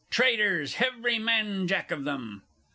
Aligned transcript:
Traitors, 0.09 0.77
hevery 0.77 1.19
man 1.19 1.67
jack 1.67 1.91
of 1.91 2.07
'em! 2.07 2.41